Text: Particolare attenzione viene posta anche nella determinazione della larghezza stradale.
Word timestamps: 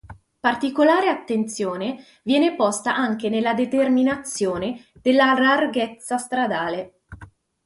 Particolare 0.39 1.09
attenzione 1.09 2.03
viene 2.23 2.55
posta 2.55 2.95
anche 2.95 3.29
nella 3.29 3.53
determinazione 3.53 4.87
della 4.99 5.35
larghezza 5.37 6.17
stradale. 6.17 7.01